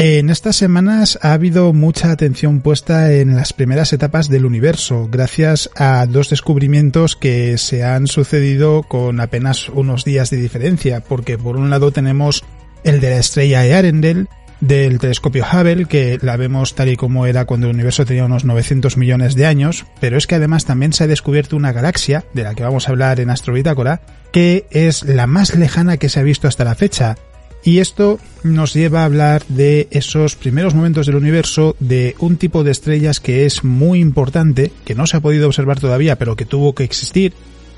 En 0.00 0.30
estas 0.30 0.54
semanas 0.54 1.18
ha 1.22 1.32
habido 1.32 1.72
mucha 1.72 2.12
atención 2.12 2.60
puesta 2.60 3.12
en 3.12 3.34
las 3.34 3.52
primeras 3.52 3.92
etapas 3.92 4.28
del 4.28 4.46
universo, 4.46 5.08
gracias 5.10 5.70
a 5.74 6.06
dos 6.06 6.30
descubrimientos 6.30 7.16
que 7.16 7.58
se 7.58 7.82
han 7.82 8.06
sucedido 8.06 8.84
con 8.84 9.18
apenas 9.18 9.68
unos 9.68 10.04
días 10.04 10.30
de 10.30 10.36
diferencia, 10.36 11.00
porque 11.00 11.36
por 11.36 11.56
un 11.56 11.68
lado 11.68 11.90
tenemos 11.90 12.44
el 12.84 13.00
de 13.00 13.10
la 13.10 13.18
estrella 13.18 13.66
Earendel, 13.66 14.28
del 14.60 15.00
telescopio 15.00 15.44
Hubble, 15.44 15.86
que 15.86 16.20
la 16.22 16.36
vemos 16.36 16.76
tal 16.76 16.90
y 16.90 16.96
como 16.96 17.26
era 17.26 17.44
cuando 17.44 17.66
el 17.66 17.74
universo 17.74 18.06
tenía 18.06 18.24
unos 18.24 18.44
900 18.44 18.96
millones 18.98 19.34
de 19.34 19.46
años, 19.46 19.84
pero 20.00 20.16
es 20.16 20.28
que 20.28 20.36
además 20.36 20.64
también 20.64 20.92
se 20.92 21.02
ha 21.02 21.08
descubierto 21.08 21.56
una 21.56 21.72
galaxia, 21.72 22.24
de 22.34 22.44
la 22.44 22.54
que 22.54 22.62
vamos 22.62 22.86
a 22.86 22.92
hablar 22.92 23.18
en 23.18 23.30
Astrobitácora, 23.30 24.00
que 24.30 24.64
es 24.70 25.02
la 25.02 25.26
más 25.26 25.56
lejana 25.56 25.96
que 25.96 26.08
se 26.08 26.20
ha 26.20 26.22
visto 26.22 26.46
hasta 26.46 26.62
la 26.62 26.76
fecha, 26.76 27.16
y 27.64 27.80
esto 27.80 28.20
nos 28.42 28.74
lleva 28.74 29.02
a 29.02 29.04
hablar 29.04 29.44
de 29.48 29.88
esos 29.90 30.36
primeros 30.36 30.74
momentos 30.74 31.06
del 31.06 31.16
universo, 31.16 31.76
de 31.80 32.14
un 32.18 32.36
tipo 32.36 32.64
de 32.64 32.70
estrellas 32.70 33.20
que 33.20 33.46
es 33.46 33.64
muy 33.64 34.00
importante, 34.00 34.72
que 34.84 34.94
no 34.94 35.06
se 35.06 35.16
ha 35.16 35.20
podido 35.20 35.46
observar 35.46 35.80
todavía, 35.80 36.16
pero 36.16 36.36
que 36.36 36.46
tuvo 36.46 36.74
que 36.74 36.84
existir, 36.84 37.32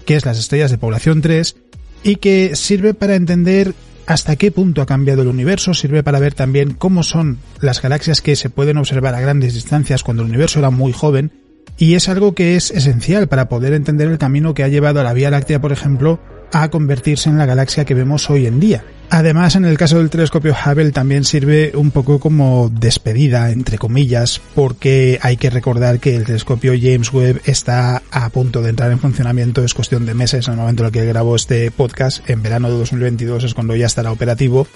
que 0.04 0.16
es 0.16 0.24
las 0.24 0.38
estrellas 0.38 0.70
de 0.70 0.78
población 0.78 1.20
3, 1.20 1.56
y 2.02 2.16
que 2.16 2.56
sirve 2.56 2.94
para 2.94 3.14
entender 3.14 3.74
hasta 4.06 4.36
qué 4.36 4.50
punto 4.50 4.82
ha 4.82 4.86
cambiado 4.86 5.22
el 5.22 5.28
universo, 5.28 5.74
sirve 5.74 6.02
para 6.02 6.18
ver 6.18 6.34
también 6.34 6.74
cómo 6.74 7.02
son 7.02 7.38
las 7.60 7.80
galaxias 7.80 8.22
que 8.22 8.36
se 8.36 8.50
pueden 8.50 8.76
observar 8.76 9.14
a 9.14 9.20
grandes 9.20 9.54
distancias 9.54 10.02
cuando 10.02 10.22
el 10.22 10.30
universo 10.30 10.58
era 10.58 10.70
muy 10.70 10.92
joven, 10.92 11.30
y 11.78 11.94
es 11.94 12.08
algo 12.08 12.34
que 12.34 12.56
es 12.56 12.70
esencial 12.70 13.28
para 13.28 13.48
poder 13.48 13.72
entender 13.72 14.08
el 14.08 14.18
camino 14.18 14.52
que 14.52 14.64
ha 14.64 14.68
llevado 14.68 15.00
a 15.00 15.04
la 15.04 15.14
Vía 15.14 15.30
Láctea, 15.30 15.60
por 15.60 15.72
ejemplo, 15.72 16.20
a 16.52 16.68
convertirse 16.70 17.30
en 17.30 17.38
la 17.38 17.46
galaxia 17.46 17.84
que 17.84 17.94
vemos 17.94 18.28
hoy 18.28 18.46
en 18.46 18.60
día. 18.60 18.84
Además, 19.12 19.56
en 19.56 19.64
el 19.64 19.76
caso 19.76 19.98
del 19.98 20.08
telescopio 20.08 20.54
Hubble 20.54 20.92
también 20.92 21.24
sirve 21.24 21.72
un 21.74 21.90
poco 21.90 22.20
como 22.20 22.70
despedida, 22.70 23.50
entre 23.50 23.76
comillas, 23.76 24.40
porque 24.54 25.18
hay 25.20 25.36
que 25.36 25.50
recordar 25.50 25.98
que 25.98 26.14
el 26.14 26.24
telescopio 26.24 26.74
James 26.80 27.12
Webb 27.12 27.42
está 27.44 28.02
a 28.12 28.28
punto 28.30 28.62
de 28.62 28.70
entrar 28.70 28.92
en 28.92 29.00
funcionamiento, 29.00 29.64
es 29.64 29.74
cuestión 29.74 30.06
de 30.06 30.14
meses 30.14 30.46
en 30.46 30.54
el 30.54 30.60
momento 30.60 30.84
en 30.84 30.86
el 30.86 30.92
que 30.92 31.04
grabo 31.04 31.34
este 31.34 31.72
podcast, 31.72 32.30
en 32.30 32.40
verano 32.40 32.70
de 32.70 32.78
2022 32.78 33.42
es 33.42 33.54
cuando 33.54 33.74
ya 33.74 33.86
estará 33.86 34.12
operativo, 34.12 34.68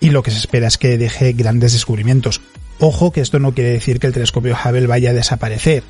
y 0.00 0.08
lo 0.08 0.22
que 0.22 0.30
se 0.30 0.38
espera 0.38 0.68
es 0.68 0.78
que 0.78 0.96
deje 0.96 1.34
grandes 1.34 1.74
descubrimientos. 1.74 2.40
Ojo 2.80 3.12
que 3.12 3.20
esto 3.20 3.40
no 3.40 3.52
quiere 3.52 3.72
decir 3.72 4.00
que 4.00 4.06
el 4.06 4.14
telescopio 4.14 4.56
Hubble 4.56 4.86
vaya 4.86 5.10
a 5.10 5.14
desaparecer, 5.14 5.82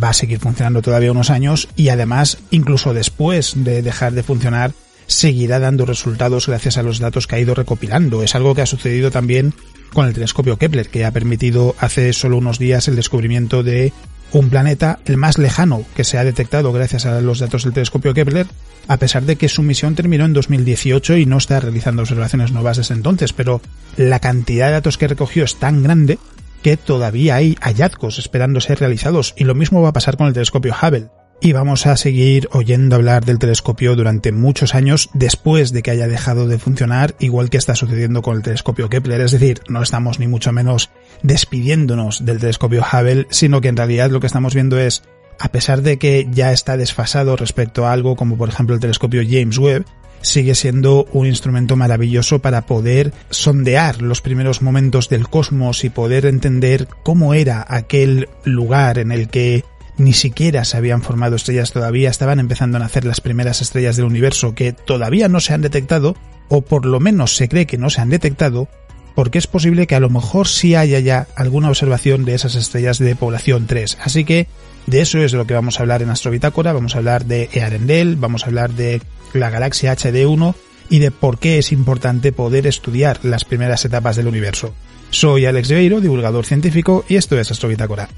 va 0.00 0.10
a 0.10 0.14
seguir 0.14 0.38
funcionando 0.38 0.80
todavía 0.80 1.10
unos 1.10 1.30
años 1.30 1.68
y 1.74 1.88
además, 1.88 2.38
incluso 2.52 2.94
después 2.94 3.54
de 3.56 3.82
dejar 3.82 4.12
de 4.12 4.22
funcionar, 4.22 4.72
seguirá 5.08 5.58
dando 5.58 5.86
resultados 5.86 6.46
gracias 6.46 6.76
a 6.76 6.84
los 6.84 7.00
datos 7.00 7.26
que 7.26 7.34
ha 7.34 7.40
ido 7.40 7.54
recopilando. 7.54 8.22
Es 8.22 8.36
algo 8.36 8.54
que 8.54 8.62
ha 8.62 8.66
sucedido 8.66 9.10
también 9.10 9.54
con 9.92 10.06
el 10.06 10.14
telescopio 10.14 10.58
Kepler, 10.58 10.88
que 10.88 11.04
ha 11.04 11.10
permitido 11.10 11.74
hace 11.80 12.12
solo 12.12 12.36
unos 12.36 12.58
días 12.58 12.86
el 12.86 12.96
descubrimiento 12.96 13.62
de 13.62 13.92
un 14.32 14.50
planeta, 14.50 15.00
el 15.06 15.16
más 15.16 15.38
lejano 15.38 15.84
que 15.96 16.04
se 16.04 16.18
ha 16.18 16.24
detectado 16.24 16.70
gracias 16.72 17.06
a 17.06 17.20
los 17.22 17.38
datos 17.38 17.64
del 17.64 17.72
telescopio 17.72 18.12
Kepler, 18.12 18.46
a 18.86 18.98
pesar 18.98 19.24
de 19.24 19.36
que 19.36 19.48
su 19.48 19.62
misión 19.62 19.94
terminó 19.94 20.26
en 20.26 20.34
2018 20.34 21.16
y 21.16 21.24
no 21.26 21.38
está 21.38 21.58
realizando 21.60 22.02
observaciones 22.02 22.52
nuevas 22.52 22.76
desde 22.76 22.94
entonces, 22.94 23.32
pero 23.32 23.62
la 23.96 24.20
cantidad 24.20 24.66
de 24.66 24.72
datos 24.72 24.98
que 24.98 25.08
recogió 25.08 25.44
es 25.44 25.56
tan 25.56 25.82
grande 25.82 26.18
que 26.62 26.76
todavía 26.76 27.36
hay 27.36 27.56
hallazgos 27.60 28.18
esperando 28.18 28.60
ser 28.60 28.80
realizados 28.80 29.34
y 29.38 29.44
lo 29.44 29.54
mismo 29.54 29.80
va 29.80 29.90
a 29.90 29.94
pasar 29.94 30.18
con 30.18 30.26
el 30.26 30.34
telescopio 30.34 30.74
Hubble 30.74 31.08
y 31.40 31.52
vamos 31.52 31.86
a 31.86 31.96
seguir 31.96 32.48
oyendo 32.52 32.96
hablar 32.96 33.24
del 33.24 33.38
telescopio 33.38 33.94
durante 33.94 34.32
muchos 34.32 34.74
años 34.74 35.10
después 35.14 35.72
de 35.72 35.82
que 35.82 35.90
haya 35.90 36.08
dejado 36.08 36.48
de 36.48 36.58
funcionar, 36.58 37.14
igual 37.20 37.48
que 37.48 37.58
está 37.58 37.74
sucediendo 37.74 38.22
con 38.22 38.36
el 38.36 38.42
telescopio 38.42 38.88
Kepler. 38.88 39.20
Es 39.20 39.32
decir, 39.32 39.60
no 39.68 39.82
estamos 39.82 40.18
ni 40.18 40.26
mucho 40.26 40.52
menos 40.52 40.90
despidiéndonos 41.22 42.24
del 42.24 42.40
telescopio 42.40 42.82
Hubble, 42.82 43.26
sino 43.30 43.60
que 43.60 43.68
en 43.68 43.76
realidad 43.76 44.10
lo 44.10 44.20
que 44.20 44.26
estamos 44.26 44.54
viendo 44.54 44.78
es, 44.78 45.02
a 45.38 45.50
pesar 45.50 45.82
de 45.82 45.98
que 45.98 46.26
ya 46.30 46.52
está 46.52 46.76
desfasado 46.76 47.36
respecto 47.36 47.86
a 47.86 47.92
algo 47.92 48.16
como 48.16 48.36
por 48.36 48.48
ejemplo 48.48 48.74
el 48.74 48.80
telescopio 48.80 49.22
James 49.22 49.58
Webb, 49.58 49.84
sigue 50.20 50.56
siendo 50.56 51.04
un 51.12 51.26
instrumento 51.26 51.76
maravilloso 51.76 52.40
para 52.40 52.66
poder 52.66 53.12
sondear 53.30 54.02
los 54.02 54.20
primeros 54.20 54.62
momentos 54.62 55.08
del 55.08 55.28
cosmos 55.28 55.84
y 55.84 55.90
poder 55.90 56.26
entender 56.26 56.88
cómo 57.04 57.34
era 57.34 57.64
aquel 57.68 58.28
lugar 58.44 58.98
en 58.98 59.12
el 59.12 59.28
que 59.28 59.64
ni 59.98 60.12
siquiera 60.12 60.64
se 60.64 60.76
habían 60.76 61.02
formado 61.02 61.36
estrellas 61.36 61.72
todavía, 61.72 62.10
estaban 62.10 62.40
empezando 62.40 62.76
a 62.76 62.80
nacer 62.80 63.04
las 63.04 63.20
primeras 63.20 63.60
estrellas 63.60 63.96
del 63.96 64.06
universo 64.06 64.54
que 64.54 64.72
todavía 64.72 65.28
no 65.28 65.40
se 65.40 65.52
han 65.52 65.60
detectado, 65.60 66.16
o 66.48 66.62
por 66.62 66.86
lo 66.86 67.00
menos 67.00 67.36
se 67.36 67.48
cree 67.48 67.66
que 67.66 67.78
no 67.78 67.90
se 67.90 68.00
han 68.00 68.08
detectado, 68.08 68.68
porque 69.14 69.38
es 69.38 69.48
posible 69.48 69.86
que 69.86 69.96
a 69.96 70.00
lo 70.00 70.10
mejor 70.10 70.46
sí 70.46 70.76
haya 70.76 71.00
ya 71.00 71.26
alguna 71.34 71.68
observación 71.68 72.24
de 72.24 72.34
esas 72.34 72.54
estrellas 72.54 72.98
de 72.98 73.16
población 73.16 73.66
3. 73.66 73.98
Así 74.00 74.24
que 74.24 74.46
de 74.86 75.00
eso 75.00 75.18
es 75.18 75.32
de 75.32 75.38
lo 75.38 75.46
que 75.46 75.54
vamos 75.54 75.78
a 75.78 75.82
hablar 75.82 76.02
en 76.02 76.10
Astrobitácora, 76.10 76.72
vamos 76.72 76.94
a 76.94 76.98
hablar 76.98 77.24
de 77.24 77.50
Earendel, 77.52 78.16
vamos 78.16 78.44
a 78.44 78.46
hablar 78.46 78.72
de 78.72 79.02
la 79.34 79.50
galaxia 79.50 79.92
HD1 79.92 80.54
y 80.88 81.00
de 81.00 81.10
por 81.10 81.38
qué 81.38 81.58
es 81.58 81.72
importante 81.72 82.32
poder 82.32 82.66
estudiar 82.66 83.18
las 83.24 83.44
primeras 83.44 83.84
etapas 83.84 84.16
del 84.16 84.28
universo. 84.28 84.72
Soy 85.10 85.46
Alex 85.46 85.68
Ribeiro, 85.68 86.00
divulgador 86.00 86.46
científico, 86.46 87.04
y 87.08 87.16
esto 87.16 87.38
es 87.38 87.50
Astrobitácora. 87.50 88.08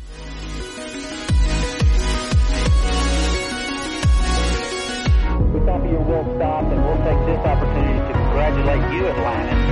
will 6.10 6.26
stop, 6.36 6.64
and 6.64 6.82
we'll 6.84 7.02
take 7.06 7.20
this 7.24 7.38
opportunity 7.46 8.00
to 8.00 8.12
congratulate 8.12 8.92
you, 8.92 9.06
Atlantis. 9.06 9.69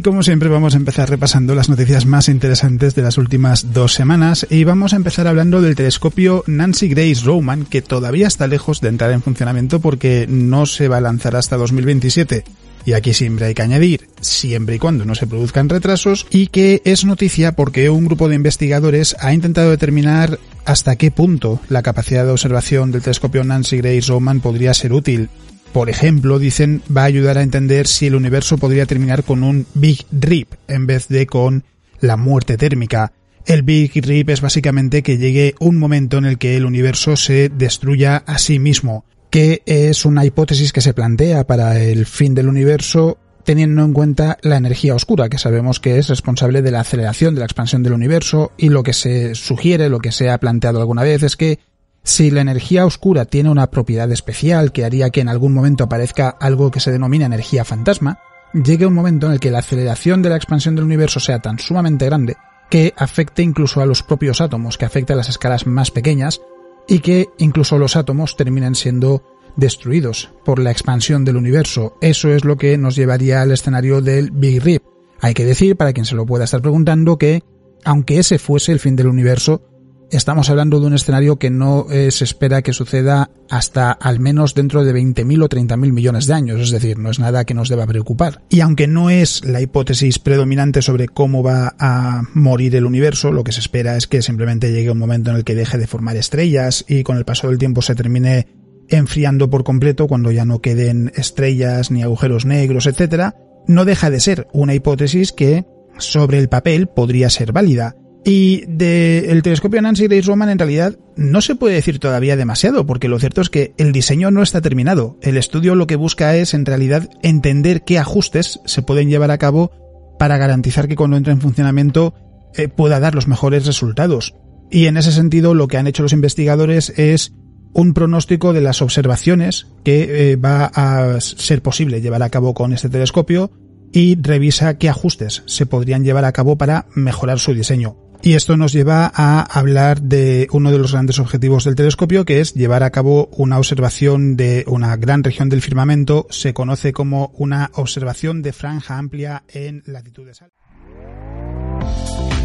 Como 0.00 0.22
siempre 0.22 0.48
vamos 0.48 0.74
a 0.74 0.76
empezar 0.76 1.08
repasando 1.08 1.54
las 1.54 1.68
noticias 1.68 2.06
más 2.06 2.28
interesantes 2.28 2.94
de 2.94 3.02
las 3.02 3.18
últimas 3.18 3.72
dos 3.72 3.94
semanas 3.94 4.46
y 4.50 4.64
vamos 4.64 4.92
a 4.92 4.96
empezar 4.96 5.26
hablando 5.26 5.62
del 5.62 5.74
telescopio 5.74 6.44
Nancy 6.46 6.88
Grace 6.88 7.22
Roman 7.24 7.64
que 7.64 7.82
todavía 7.82 8.26
está 8.26 8.46
lejos 8.46 8.80
de 8.80 8.88
entrar 8.88 9.12
en 9.12 9.22
funcionamiento 9.22 9.80
porque 9.80 10.26
no 10.28 10.66
se 10.66 10.88
va 10.88 10.98
a 10.98 11.00
lanzar 11.00 11.36
hasta 11.36 11.56
2027. 11.56 12.44
Y 12.84 12.92
aquí 12.92 13.14
siempre 13.14 13.46
hay 13.46 13.54
que 13.54 13.62
añadir, 13.62 14.08
siempre 14.20 14.76
y 14.76 14.78
cuando 14.78 15.04
no 15.04 15.14
se 15.14 15.26
produzcan 15.26 15.68
retrasos, 15.68 16.26
y 16.30 16.48
que 16.48 16.82
es 16.84 17.04
noticia 17.04 17.52
porque 17.52 17.90
un 17.90 18.04
grupo 18.04 18.28
de 18.28 18.36
investigadores 18.36 19.16
ha 19.18 19.32
intentado 19.32 19.70
determinar 19.70 20.38
hasta 20.64 20.96
qué 20.96 21.10
punto 21.10 21.60
la 21.68 21.82
capacidad 21.82 22.24
de 22.24 22.32
observación 22.32 22.92
del 22.92 23.02
telescopio 23.02 23.44
Nancy 23.44 23.78
Grace 23.78 24.08
Roman 24.08 24.40
podría 24.40 24.74
ser 24.74 24.92
útil 24.92 25.30
por 25.72 25.90
ejemplo, 25.90 26.38
dicen 26.38 26.82
va 26.94 27.02
a 27.02 27.06
ayudar 27.06 27.38
a 27.38 27.42
entender 27.42 27.86
si 27.86 28.06
el 28.06 28.14
universo 28.14 28.58
podría 28.58 28.86
terminar 28.86 29.24
con 29.24 29.42
un 29.42 29.66
Big 29.74 30.06
Rip 30.10 30.54
en 30.68 30.86
vez 30.86 31.08
de 31.08 31.26
con 31.26 31.64
la 32.00 32.16
muerte 32.16 32.56
térmica. 32.56 33.12
El 33.46 33.62
Big 33.62 33.92
Rip 34.04 34.30
es 34.30 34.40
básicamente 34.40 35.02
que 35.02 35.18
llegue 35.18 35.54
un 35.60 35.78
momento 35.78 36.18
en 36.18 36.24
el 36.24 36.38
que 36.38 36.56
el 36.56 36.64
universo 36.64 37.16
se 37.16 37.48
destruya 37.48 38.16
a 38.26 38.38
sí 38.38 38.58
mismo, 38.58 39.04
que 39.30 39.62
es 39.66 40.04
una 40.04 40.24
hipótesis 40.24 40.72
que 40.72 40.80
se 40.80 40.94
plantea 40.94 41.46
para 41.46 41.78
el 41.78 42.06
fin 42.06 42.34
del 42.34 42.48
universo 42.48 43.18
teniendo 43.46 43.84
en 43.84 43.92
cuenta 43.92 44.38
la 44.42 44.56
energía 44.56 44.96
oscura, 44.96 45.28
que 45.28 45.38
sabemos 45.38 45.78
que 45.78 45.98
es 45.98 46.08
responsable 46.08 46.62
de 46.62 46.72
la 46.72 46.80
aceleración 46.80 47.34
de 47.34 47.38
la 47.38 47.46
expansión 47.46 47.84
del 47.84 47.92
universo, 47.92 48.50
y 48.58 48.70
lo 48.70 48.82
que 48.82 48.92
se 48.92 49.36
sugiere, 49.36 49.88
lo 49.88 50.00
que 50.00 50.10
se 50.10 50.28
ha 50.28 50.38
planteado 50.38 50.80
alguna 50.80 51.04
vez, 51.04 51.22
es 51.22 51.36
que 51.36 51.60
Si 52.06 52.30
la 52.30 52.40
energía 52.40 52.86
oscura 52.86 53.24
tiene 53.24 53.50
una 53.50 53.66
propiedad 53.66 54.10
especial 54.12 54.70
que 54.70 54.84
haría 54.84 55.10
que 55.10 55.20
en 55.20 55.28
algún 55.28 55.52
momento 55.52 55.82
aparezca 55.82 56.28
algo 56.28 56.70
que 56.70 56.78
se 56.78 56.92
denomina 56.92 57.26
energía 57.26 57.64
fantasma, 57.64 58.20
llegue 58.54 58.86
un 58.86 58.94
momento 58.94 59.26
en 59.26 59.32
el 59.32 59.40
que 59.40 59.50
la 59.50 59.58
aceleración 59.58 60.22
de 60.22 60.28
la 60.28 60.36
expansión 60.36 60.76
del 60.76 60.84
universo 60.84 61.18
sea 61.18 61.40
tan 61.40 61.58
sumamente 61.58 62.06
grande 62.06 62.36
que 62.70 62.94
afecte 62.96 63.42
incluso 63.42 63.80
a 63.80 63.86
los 63.86 64.04
propios 64.04 64.40
átomos, 64.40 64.78
que 64.78 64.84
afecte 64.84 65.14
a 65.14 65.16
las 65.16 65.28
escalas 65.28 65.66
más 65.66 65.90
pequeñas 65.90 66.40
y 66.86 67.00
que 67.00 67.28
incluso 67.38 67.76
los 67.76 67.96
átomos 67.96 68.36
terminen 68.36 68.76
siendo 68.76 69.24
destruidos 69.56 70.30
por 70.44 70.60
la 70.60 70.70
expansión 70.70 71.24
del 71.24 71.36
universo. 71.36 71.98
Eso 72.00 72.28
es 72.32 72.44
lo 72.44 72.56
que 72.56 72.78
nos 72.78 72.94
llevaría 72.94 73.42
al 73.42 73.50
escenario 73.50 74.00
del 74.00 74.30
Big 74.30 74.62
Rip. 74.62 74.84
Hay 75.20 75.34
que 75.34 75.44
decir, 75.44 75.74
para 75.74 75.92
quien 75.92 76.06
se 76.06 76.14
lo 76.14 76.24
pueda 76.24 76.44
estar 76.44 76.62
preguntando, 76.62 77.18
que 77.18 77.42
aunque 77.84 78.20
ese 78.20 78.38
fuese 78.38 78.70
el 78.70 78.78
fin 78.78 78.94
del 78.94 79.08
universo, 79.08 79.75
Estamos 80.10 80.48
hablando 80.50 80.78
de 80.78 80.86
un 80.86 80.94
escenario 80.94 81.36
que 81.36 81.50
no 81.50 81.90
eh, 81.90 82.12
se 82.12 82.22
espera 82.22 82.62
que 82.62 82.72
suceda 82.72 83.28
hasta 83.50 83.90
al 83.90 84.20
menos 84.20 84.54
dentro 84.54 84.84
de 84.84 84.94
20.000 84.94 85.42
o 85.42 85.48
30.000 85.48 85.92
millones 85.92 86.26
de 86.28 86.34
años, 86.34 86.60
es 86.60 86.70
decir, 86.70 86.96
no 86.96 87.10
es 87.10 87.18
nada 87.18 87.44
que 87.44 87.54
nos 87.54 87.68
deba 87.68 87.88
preocupar. 87.88 88.40
Y 88.48 88.60
aunque 88.60 88.86
no 88.86 89.10
es 89.10 89.44
la 89.44 89.60
hipótesis 89.60 90.20
predominante 90.20 90.80
sobre 90.80 91.08
cómo 91.08 91.42
va 91.42 91.74
a 91.80 92.22
morir 92.34 92.76
el 92.76 92.86
universo, 92.86 93.32
lo 93.32 93.42
que 93.42 93.50
se 93.50 93.58
espera 93.58 93.96
es 93.96 94.06
que 94.06 94.22
simplemente 94.22 94.70
llegue 94.70 94.92
un 94.92 94.98
momento 94.98 95.30
en 95.30 95.38
el 95.38 95.44
que 95.44 95.56
deje 95.56 95.76
de 95.76 95.88
formar 95.88 96.16
estrellas 96.16 96.84
y 96.86 97.02
con 97.02 97.16
el 97.16 97.24
paso 97.24 97.48
del 97.48 97.58
tiempo 97.58 97.82
se 97.82 97.96
termine 97.96 98.46
enfriando 98.88 99.50
por 99.50 99.64
completo 99.64 100.06
cuando 100.06 100.30
ya 100.30 100.44
no 100.44 100.60
queden 100.60 101.10
estrellas 101.16 101.90
ni 101.90 102.04
agujeros 102.04 102.46
negros, 102.46 102.86
etc., 102.86 103.34
no 103.66 103.84
deja 103.84 104.10
de 104.10 104.20
ser 104.20 104.46
una 104.52 104.74
hipótesis 104.74 105.32
que 105.32 105.64
sobre 105.98 106.38
el 106.38 106.48
papel 106.48 106.86
podría 106.86 107.28
ser 107.28 107.50
válida 107.50 107.96
y 108.28 108.64
del 108.66 109.40
telescopio 109.42 109.80
Nancy 109.80 110.08
Grace 110.08 110.26
Roman 110.26 110.48
en 110.48 110.58
realidad 110.58 110.98
no 111.14 111.40
se 111.40 111.54
puede 111.54 111.76
decir 111.76 112.00
todavía 112.00 112.34
demasiado, 112.36 112.84
porque 112.84 113.06
lo 113.06 113.20
cierto 113.20 113.40
es 113.40 113.50
que 113.50 113.72
el 113.78 113.92
diseño 113.92 114.32
no 114.32 114.42
está 114.42 114.60
terminado. 114.60 115.16
El 115.22 115.36
estudio 115.36 115.76
lo 115.76 115.86
que 115.86 115.94
busca 115.94 116.34
es 116.34 116.52
en 116.52 116.66
realidad 116.66 117.08
entender 117.22 117.84
qué 117.84 118.00
ajustes 118.00 118.58
se 118.64 118.82
pueden 118.82 119.08
llevar 119.08 119.30
a 119.30 119.38
cabo 119.38 119.70
para 120.18 120.38
garantizar 120.38 120.88
que 120.88 120.96
cuando 120.96 121.16
entre 121.16 121.34
en 121.34 121.40
funcionamiento 121.40 122.14
eh, 122.56 122.66
pueda 122.66 122.98
dar 122.98 123.14
los 123.14 123.28
mejores 123.28 123.64
resultados. 123.64 124.34
Y 124.72 124.86
en 124.86 124.96
ese 124.96 125.12
sentido 125.12 125.54
lo 125.54 125.68
que 125.68 125.78
han 125.78 125.86
hecho 125.86 126.02
los 126.02 126.12
investigadores 126.12 126.92
es 126.96 127.32
un 127.74 127.94
pronóstico 127.94 128.52
de 128.52 128.60
las 128.60 128.82
observaciones 128.82 129.68
que 129.84 130.32
eh, 130.32 130.36
va 130.36 130.64
a 130.64 131.20
ser 131.20 131.62
posible 131.62 132.00
llevar 132.00 132.24
a 132.24 132.30
cabo 132.30 132.54
con 132.54 132.72
este 132.72 132.88
telescopio 132.88 133.52
y 133.92 134.20
revisa 134.20 134.78
qué 134.78 134.88
ajustes 134.88 135.42
se 135.46 135.64
podrían 135.64 136.04
llevar 136.04 136.24
a 136.24 136.32
cabo 136.32 136.56
para 136.56 136.86
mejorar 136.94 137.38
su 137.38 137.54
diseño. 137.54 137.96
Y 138.26 138.34
esto 138.34 138.56
nos 138.56 138.72
lleva 138.72 139.08
a 139.14 139.40
hablar 139.40 140.02
de 140.02 140.48
uno 140.50 140.72
de 140.72 140.78
los 140.78 140.90
grandes 140.90 141.20
objetivos 141.20 141.62
del 141.62 141.76
telescopio, 141.76 142.24
que 142.24 142.40
es 142.40 142.54
llevar 142.54 142.82
a 142.82 142.90
cabo 142.90 143.28
una 143.36 143.56
observación 143.56 144.36
de 144.36 144.64
una 144.66 144.96
gran 144.96 145.22
región 145.22 145.48
del 145.48 145.62
firmamento. 145.62 146.26
Se 146.30 146.52
conoce 146.52 146.92
como 146.92 147.30
una 147.36 147.70
observación 147.74 148.42
de 148.42 148.52
franja 148.52 148.98
amplia 148.98 149.44
en 149.46 149.84
latitudes 149.86 150.42
altas. 150.42 150.58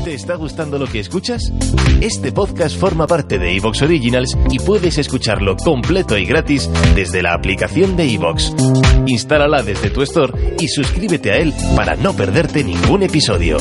¿Te 0.04 0.14
está 0.14 0.36
gustando 0.36 0.78
lo 0.78 0.86
que 0.86 1.00
escuchas? 1.00 1.52
Este 2.00 2.32
podcast 2.32 2.78
forma 2.78 3.08
parte 3.08 3.40
de 3.40 3.58
Evox 3.58 3.82
Originals 3.82 4.38
y 4.52 4.60
puedes 4.60 5.00
escucharlo 5.00 5.58
completo 5.58 6.16
y 6.16 6.26
gratis 6.26 6.70
desde 6.94 7.24
la 7.24 7.34
aplicación 7.34 7.96
de 7.96 8.04
Evox. 8.04 8.54
Instálala 9.08 9.64
desde 9.64 9.90
tu 9.90 10.04
store 10.04 10.58
y 10.60 10.68
suscríbete 10.68 11.32
a 11.32 11.38
él 11.38 11.52
para 11.76 11.96
no 11.96 12.14
perderte 12.16 12.64
ningún 12.64 13.02
episodio. 13.02 13.58